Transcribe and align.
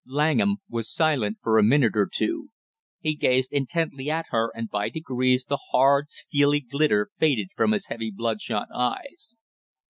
Langham 0.07 0.55
was 0.67 0.91
silent 0.91 1.37
for 1.43 1.59
a 1.59 1.63
minute 1.63 1.95
or 1.95 2.09
two; 2.11 2.49
he 3.01 3.13
gazed 3.13 3.53
intently 3.53 4.09
at 4.09 4.25
her 4.29 4.49
and 4.55 4.67
by 4.67 4.89
degrees 4.89 5.45
the 5.45 5.59
hard 5.69 6.09
steely 6.09 6.59
glitter 6.61 7.09
faded 7.19 7.49
from 7.55 7.71
his 7.71 7.85
heavy 7.85 8.09
bloodshot 8.09 8.67
eyes. 8.73 9.37